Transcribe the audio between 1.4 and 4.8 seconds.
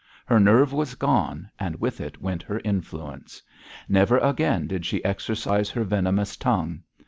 and with it went her influence. Never again